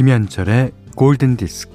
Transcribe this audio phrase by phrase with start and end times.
[0.00, 1.74] 김현철의 골든 디스크.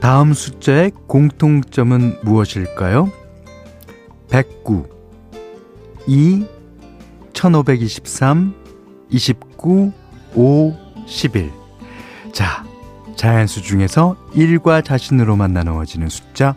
[0.00, 3.12] 다음 숫자의 공통점은 무엇일까요?
[4.30, 4.88] 109,
[6.06, 6.46] 2,
[7.34, 8.54] 1523,
[9.10, 9.92] 29,
[10.34, 10.74] 5,
[11.06, 11.52] 11.
[12.32, 12.69] 자,
[13.16, 16.54] 자연수 중에서 1과 자신으로만 나누어지는 숫자,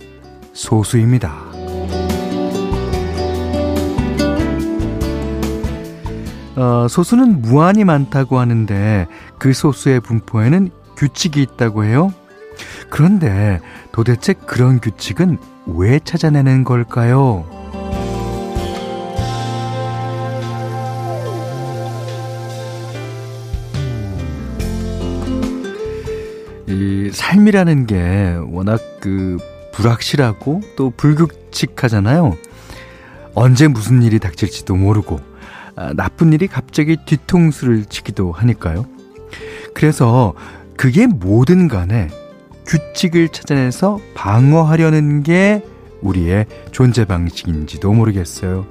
[0.53, 1.33] 소수입니다.
[6.55, 9.07] 어, 소수는 무한히 많다고 하는데
[9.37, 12.13] 그 소수의 분포에는 규칙이 있다고 해요.
[12.89, 13.59] 그런데
[13.91, 17.62] 도대체 그런 규칙은 왜 찾아내는 걸까요?
[27.13, 29.37] 삶이라는 게 워낙 그
[29.71, 32.35] 불확실하고 또 불규칙하잖아요.
[33.35, 35.19] 언제 무슨 일이 닥칠지도 모르고
[35.75, 38.85] 아, 나쁜 일이 갑자기 뒤통수를 치기도 하니까요.
[39.73, 40.33] 그래서
[40.77, 42.09] 그게 뭐든 간에
[42.67, 45.63] 규칙을 찾아내서 방어하려는 게
[46.01, 48.67] 우리의 존재 방식인지도 모르겠어요.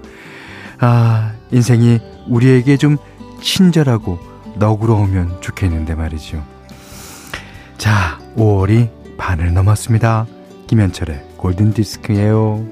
[0.78, 2.96] 아, 인생이 우리에게 좀
[3.40, 4.18] 친절하고
[4.56, 6.44] 너그러우면 좋겠는데 말이죠.
[7.78, 10.26] 자, 5월이 반을 넘었습니다.
[10.66, 12.66] 김현철의 골든 디스크예요.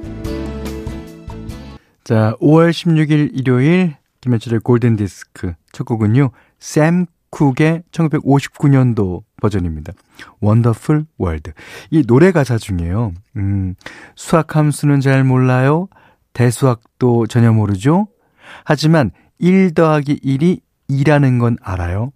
[2.02, 6.30] 자, 5월 16일 일요일 김현철의 골든 디스크 첫 곡은요.
[6.58, 9.92] 샘 쿡의 1959년도 버전입니다.
[10.40, 11.52] Wonderful World.
[11.90, 13.12] 이 노래 가사 중에요.
[13.36, 13.74] 음,
[14.16, 15.88] 수학 함수는 잘 몰라요.
[16.32, 18.08] 대수학도 전혀 모르죠.
[18.64, 22.12] 하지만 1 더하기 1이 2라는 건 알아요.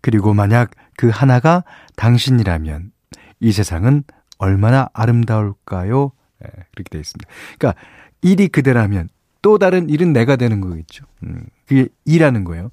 [0.00, 1.64] 그리고 만약 그 하나가
[1.96, 2.92] 당신이라면
[3.40, 4.04] 이 세상은
[4.38, 6.12] 얼마나 아름다울까요?
[6.40, 7.28] 네, 그렇게 되어 있습니다.
[7.58, 7.80] 그러니까
[8.22, 9.08] 1이 그대라면
[9.42, 11.04] 또 다른 일은 내가 되는 거겠죠.
[11.22, 12.70] 음, 그게 2라는 거예요.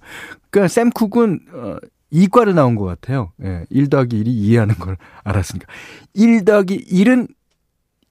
[0.50, 1.78] 그러니까 샘 쿡은 어,
[2.12, 3.32] 이과를 나온 것 같아요.
[3.44, 5.68] 예, 1 더하기 1이 2라는 걸 알았으니까.
[6.14, 7.28] 1 더하기 1은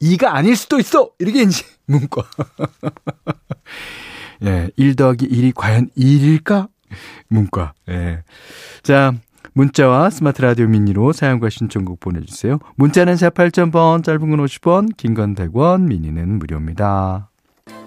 [0.00, 1.10] 2가 아닐 수도 있어!
[1.18, 2.22] 이렇게 이제 문과.
[4.44, 6.68] 예, 1 더하기 1이 과연 1일까?
[7.28, 7.72] 문과.
[7.88, 8.22] 예.
[8.82, 9.14] 자,
[9.54, 12.58] 문자와 스마트 라디오 미니로 사용과 신청곡 보내주세요.
[12.76, 17.28] 문자는 4 8,000번, 짧은 건 50원, 긴 건 100원, 미니는 무료입니다.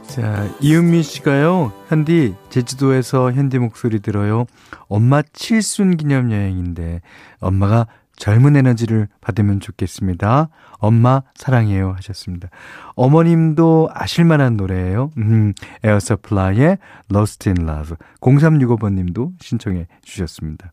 [0.07, 4.45] 자, 이은미 씨가요, 현디, 제주도에서 현디 목소리 들어요.
[4.87, 7.01] 엄마 칠순 기념 여행인데,
[7.39, 10.49] 엄마가 젊은 에너지를 받으면 좋겠습니다.
[10.77, 12.49] 엄마 사랑해요 하셨습니다.
[12.95, 15.09] 어머님도 아실만한 노래예요.
[15.17, 15.53] 음,
[15.83, 16.77] 에어서플라이의
[17.13, 17.97] Lost in Love.
[18.21, 20.71] 0365번님도 신청해 주셨습니다.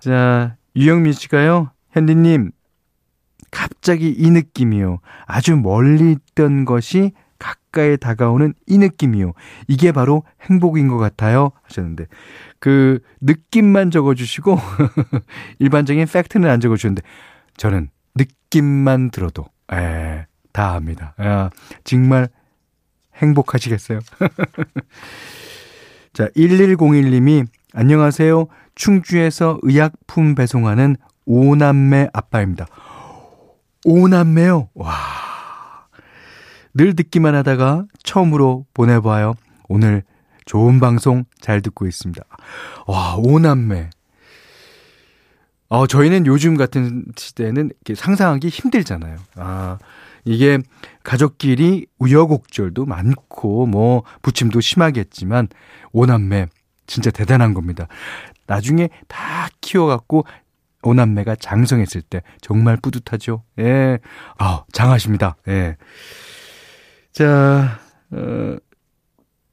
[0.00, 1.70] 자, 유영민 씨가요.
[1.92, 2.52] 현디님,
[3.50, 5.00] 갑자기 이 느낌이요.
[5.26, 9.32] 아주 멀리 있던 것이 가까이 다가오는 이 느낌이요.
[9.68, 11.52] 이게 바로 행복인 것 같아요.
[11.62, 12.06] 하셨는데,
[12.58, 14.58] 그, 느낌만 적어주시고,
[15.58, 17.02] 일반적인 팩트는 안 적어주셨는데,
[17.56, 21.14] 저는 느낌만 들어도, 에, 다 압니다.
[21.18, 21.50] 아,
[21.84, 22.28] 정말
[23.16, 24.00] 행복하시겠어요?
[26.12, 28.46] 자, 1101님이, 안녕하세요.
[28.76, 32.66] 충주에서 의약품 배송하는 오남매 아빠입니다.
[33.84, 34.68] 오남매요?
[34.74, 34.94] 와.
[36.74, 39.34] 늘 듣기만 하다가 처음으로 보내봐요.
[39.68, 40.04] 오늘
[40.44, 42.22] 좋은 방송 잘 듣고 있습니다.
[42.86, 43.90] 와, 오남매.
[45.68, 49.16] 어, 저희는 요즘 같은 시대는 상상하기 힘들잖아요.
[49.36, 49.78] 아,
[50.24, 50.58] 이게
[51.02, 55.48] 가족끼리 우여곡절도 많고, 뭐, 부침도 심하겠지만,
[55.92, 56.46] 오남매,
[56.86, 57.86] 진짜 대단한 겁니다.
[58.46, 60.24] 나중에 다 키워갖고,
[60.82, 63.42] 오남매가 장성했을 때 정말 뿌듯하죠.
[63.58, 63.98] 예.
[64.38, 65.36] 아, 장하십니다.
[65.48, 65.76] 예.
[67.12, 67.80] 자,
[68.12, 68.56] 어,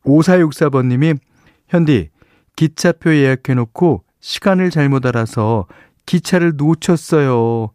[0.06, 1.18] 5464번님이,
[1.70, 2.10] 현디,
[2.56, 5.66] 기차표 예약해놓고 시간을 잘못 알아서
[6.06, 7.72] 기차를 놓쳤어요.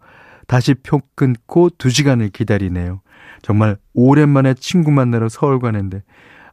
[0.46, 3.00] 다시 표 끊고 2시간을 기다리네요.
[3.42, 6.02] 정말 오랜만에 친구 만나러 서울 가는데,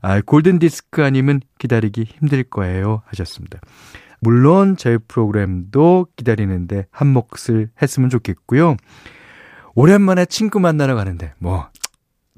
[0.06, 3.02] 아, 골든 디스크 아니면 기다리기 힘들 거예요.
[3.08, 3.60] 하셨습니다.
[4.20, 8.78] 물론 저희 프로그램도 기다리는데 한 몫을 했으면 좋겠고요.
[9.74, 11.70] 오랜만에 친구 만나러 가는데, 뭐,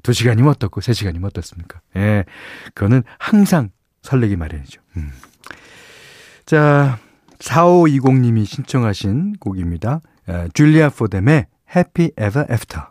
[0.02, 1.82] 2시간이면 어떻고 3시간이면 어떻습니까?
[1.96, 2.24] 예.
[2.72, 3.68] 그거는 항상
[4.00, 4.80] 설레기 마련이죠.
[4.96, 5.10] 음.
[6.46, 6.98] 자,
[7.38, 10.00] 4520님이 신청하신 곡입니다.
[10.26, 11.44] 어, 줄리아 포뎀의
[11.76, 12.86] Happy Ever After.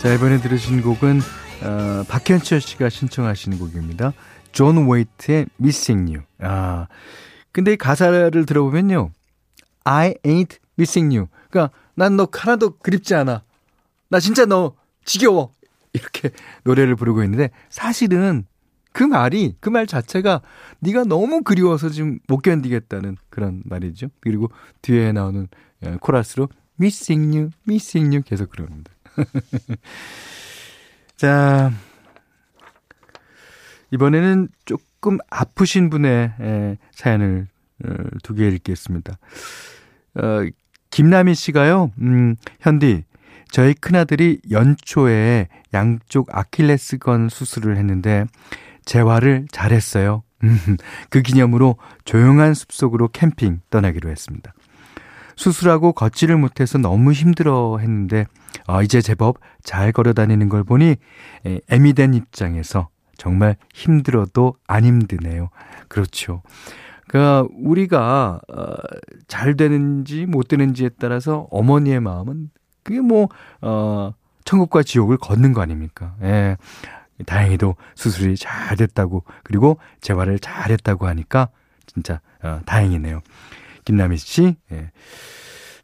[0.00, 1.20] 자, 이번에 들으신 곡은
[1.62, 4.12] 어, 박현철 씨가 신청하신 곡입니다.
[4.52, 6.24] 존 웨이트의 Missing You.
[6.40, 6.86] 아,
[7.52, 9.10] 근데 이 가사를 들어보면요.
[9.84, 11.28] I ain't missing you.
[11.50, 13.42] 그러니까 난 너 하나도 그립지 않아.
[14.08, 14.74] 나 진짜 너
[15.04, 15.54] 지겨워.
[15.92, 16.30] 이렇게
[16.64, 18.46] 노래를 부르고 있는데 사실은
[18.92, 20.40] 그 말이 그 말 자체가
[20.80, 24.08] 네가 너무 그리워서 지금 못 견디겠다는 그런 말이죠.
[24.20, 24.50] 그리고
[24.82, 25.48] 뒤에 나오는
[25.84, 26.48] 예, 코러스로
[26.80, 28.90] missing you, missing you 계속 그러는데.
[31.20, 31.70] 자,
[33.90, 37.46] 이번에는 조금 아프신 분의 예, 사연을
[37.84, 39.18] 어, 두개 읽겠습니다.
[40.14, 40.46] 어,
[40.88, 43.04] 김남희 씨가요, 음, 현디,
[43.50, 48.24] 저희 큰아들이 연초에 양쪽 아킬레스건 수술을 했는데
[48.86, 50.22] 재활을 잘했어요.
[51.10, 51.76] 그 기념으로
[52.06, 54.54] 조용한 숲속으로 캠핑 떠나기로 했습니다.
[55.36, 58.26] 수술하고 걷지를 못해서 너무 힘들어 했는데
[58.70, 60.96] 어, 이제 제법 잘 걸어 다니는 걸 보니
[61.68, 65.50] 애미 된 입장에서 정말 힘들어도 안 힘드네요.
[65.88, 66.42] 그렇죠.
[67.08, 68.74] 그러니까 우리가 어,
[69.26, 72.50] 잘 되는지 못 되는지에 따라서 어머니의 마음은
[72.84, 73.28] 그게 뭐
[73.60, 74.12] 어,
[74.44, 76.14] 천국과 지옥을 걷는 거 아닙니까?
[76.22, 76.56] 예.
[77.26, 81.48] 다행히도 수술이 잘 됐다고 그리고 재활을 잘 했다고 하니까
[81.86, 83.20] 진짜 어, 다행이네요.
[83.84, 84.56] 김남희 씨.
[84.70, 84.92] 예.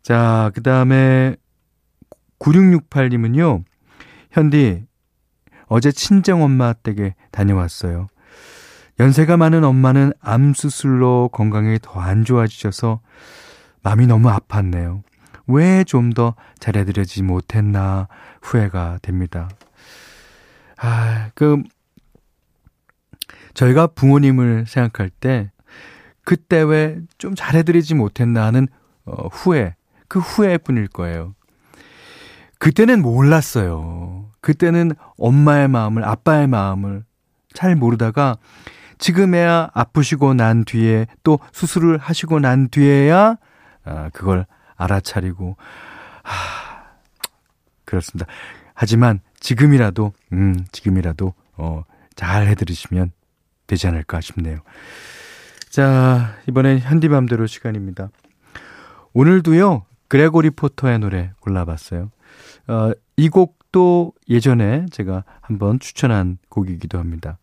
[0.03, 1.37] 자, 그다음에
[2.41, 3.65] 9668님은요.
[4.31, 4.85] 현디
[5.67, 8.09] 어제 친정 엄마 댁에 다녀왔어요.
[9.00, 13.00] 연세가 많은 엄마는 암 수술로 건강이 더 안 좋아지셔서
[13.83, 15.03] 마음이 너무 아팠네요.
[15.49, 18.09] 왜 좀 더 잘해드리지 못했나
[18.43, 19.49] 후회가 됩니다.
[20.79, 21.62] 아, 그,
[23.55, 25.50] 저희가 부모님을 생각할 때,
[26.25, 28.67] 그때 왜 좀 잘해드리지 못했나 하는
[29.05, 29.77] 어, 후회,
[30.09, 31.35] 그 후회뿐일 거예요.
[32.58, 34.31] 그때는 몰랐어요.
[34.41, 37.05] 그때는 엄마의 마음을, 아빠의 마음을
[37.53, 38.37] 잘 모르다가
[38.99, 43.37] 지금에야 아프시고 난 뒤에 또 수술을 하시고 난 뒤에야
[43.87, 45.56] 아, 그걸 알아차리고,
[46.23, 46.85] 하,
[47.85, 48.26] 그렇습니다.
[48.75, 51.85] 하지만 지금이라도, 음, 지금이라도, 어,
[52.17, 53.12] 잘 해드리시면
[53.67, 54.58] 되지 않을까 싶네요.
[55.70, 58.08] 자, 이번엔 현디맘대로 시간입니다.
[59.12, 62.11] 오늘도요, 그레고리 포터의 노래 골라봤어요.
[62.69, 67.38] 어, 이 곡도 예전에 제가 한번 추천한 곡이기도 합니다.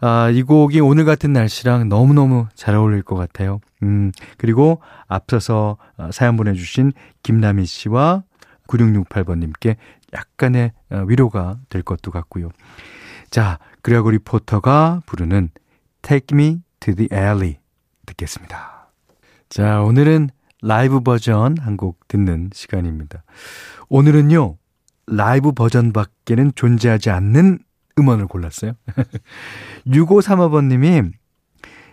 [0.00, 3.60] 아, 이 곡이 오늘 같은 날씨랑 너무너무 잘 어울릴 것 같아요.
[3.82, 8.22] 음, 그리고 앞서서 어, 사연 보내주신 김남희 씨와
[8.68, 9.76] 9668번님께
[10.14, 12.50] 약간의 어, 위로가 될 것도 같고요.
[13.30, 15.50] 자, 그레고리 포터가 부르는
[16.02, 17.56] Take Me to the Alley
[18.06, 18.90] 듣겠습니다.
[19.48, 20.30] 자, 오늘은
[20.62, 23.22] 라이브 버전 한 곡 듣는 시간입니다.
[23.88, 24.56] 오늘은요,
[25.06, 27.60] 라이브 버전밖에는 존재하지 않는
[27.98, 28.72] 음원을 골랐어요.
[29.86, 31.12] 6535번님이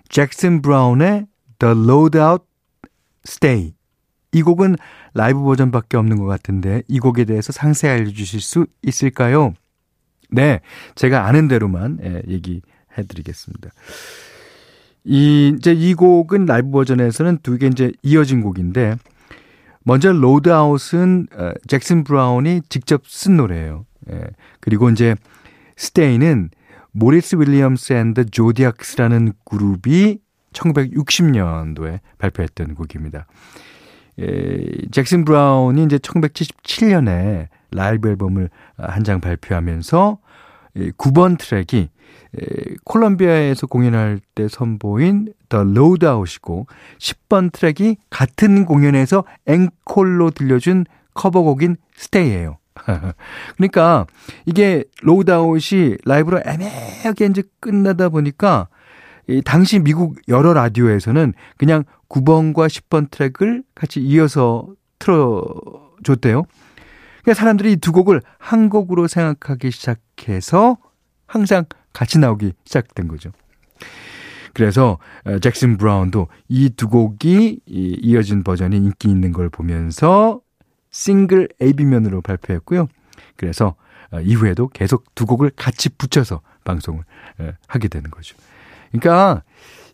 [0.10, 1.28] 잭슨 브라운의
[1.60, 2.44] The Load-Out
[3.28, 3.74] Stay
[4.32, 4.76] 이 곡은
[5.14, 9.54] 라이브 버전밖에 없는 것 같은데 이 곡에 대해서 상세히 알려주실 수 있을까요?
[10.30, 10.60] 네,
[10.96, 12.62] 제가 아는 대로만 예, 얘기해
[13.08, 13.70] 드리겠습니다.
[15.06, 18.96] 이, 이제 이 곡은 라이브 버전에서는 두 개 이제 이어진 곡인데,
[19.84, 23.86] 먼저 Load-Out은 어, 잭슨 브라운이 직접 쓴 노래예요.
[24.12, 24.22] 예.
[24.60, 25.16] 그리고 이제
[25.78, 26.50] Stay는
[26.92, 30.18] 모리스 윌리엄스 앤드 조디악스라는 그룹이
[30.54, 33.28] 1960년도에 발표했던 곡입니다.
[34.20, 40.18] 예, 잭슨 브라운이 이제 1977년에 라이브 앨범을 한 장 발표하면서
[40.98, 41.90] 9번 트랙이
[42.84, 46.68] 콜롬비아에서 공연할 때 선보인 The Load-Out이고
[47.00, 52.58] 10번 트랙이 같은 공연에서 앵콜로 들려준 커버곡인 Stay예요.
[53.56, 54.06] 그러니까
[54.46, 58.68] 이게 Load-Out이 라이브로 애매하게 이제 끝나다 보니까
[59.28, 64.68] 이 당시 미국 여러 라디오에서는 그냥 9번과 10번 트랙을 같이 이어서
[65.00, 66.44] 틀어줬대요.
[67.24, 70.78] 그러니까 사람들이 이 두 곡을 한 곡으로 생각하기 시작해서
[71.28, 73.32] 항상 같이 나오기 시작된 거죠.
[74.54, 80.42] 그래서 어, 잭슨 브라운도 이 두 곡이 이어진 버전이 인기 있는 걸 보면서
[80.92, 82.88] 싱글 AB면으로 발표했고요.
[83.36, 83.76] 그래서
[84.12, 87.04] 어, 이후에도 계속 두 곡을 같이 붙여서 방송을
[87.68, 88.38] 하게 되는 거죠.
[88.92, 89.44] 그러니까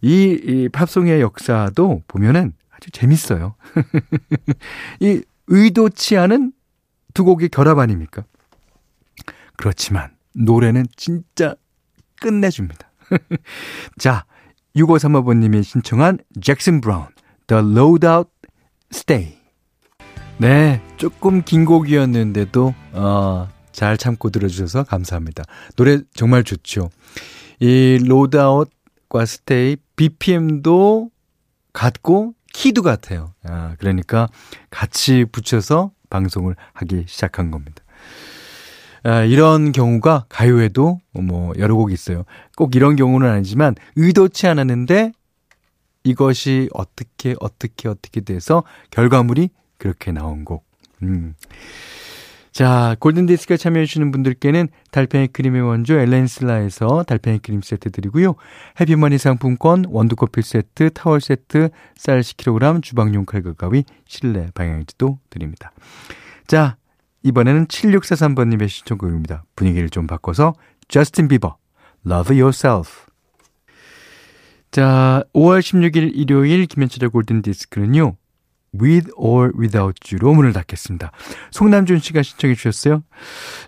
[0.01, 3.55] 이, 이 팝송의 역사도 보면은 아주 재밌어요.
[4.99, 6.53] 이 의도치 않은
[7.13, 8.23] 두 곡의 결합 아닙니까?
[9.57, 11.55] 그렇지만 노래는 진짜
[12.19, 12.91] 끝내줍니다.
[13.97, 14.25] 자,
[14.75, 17.07] 6535번님이 신청한 잭슨 브라운,
[17.47, 18.29] The Load-Out
[18.93, 19.37] Stay.
[20.37, 25.43] 네, 조금 긴 곡이었는데도, 어, 잘 참고 들어주셔서 감사합니다.
[25.75, 26.89] 노래 정말 좋죠.
[27.59, 31.11] 이 Load-Out과 Stay, BPM도
[31.73, 33.33] 같고, 키도 같아요.
[33.43, 34.27] 아, 그러니까
[34.69, 37.83] 같이 붙여서 방송을 하기 시작한 겁니다.
[39.03, 42.23] 아, 이런 경우가 가요에도 뭐 여러 곡 있어요.
[42.55, 45.11] 꼭 이런 경우는 아니지만 의도치 않았는데
[46.03, 50.65] 이것이 어떻게 어떻게 어떻게 돼서 결과물이 그렇게 나온 곡.
[51.03, 51.35] 음.
[52.51, 58.35] 자, 골든디스크에 참여해주시는 분들께는 달팽이 크림의 원조 엘렌슬라에서 달팽이 크림 세트 드리고요.
[58.79, 65.71] 해피머니 상품권, 원두커피 세트, 타월 세트, 쌀 10kg, 주방용 칼과 가위, 실내 방향지도 드립니다.
[66.45, 66.75] 자,
[67.23, 69.43] 이번에는 7643번님의 신청곡입니다.
[69.55, 70.53] 분위기를 좀 바꿔서
[70.87, 71.57] 저스틴 비버,
[72.05, 73.11] Love Yourself.
[74.71, 78.15] 자, 5월 16일 일요일 김현철의 골든디스크는요.
[78.79, 81.11] With or Without You로 문을 닫겠습니다.
[81.51, 83.03] 송남준 씨가 신청해 주셨어요.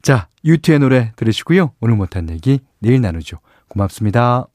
[0.02, 1.74] 자, 유튜의 노래 들으시고요.
[1.82, 3.40] 오늘 못한 얘기 내일 나누죠.
[3.68, 4.48] 고맙습니다.